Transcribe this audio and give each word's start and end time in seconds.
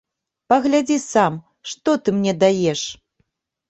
Паглядзі 0.53 0.97
сам, 1.11 1.39
што 1.75 1.89
ты 2.05 2.09
мне 2.19 2.33
даеш! 2.49 2.87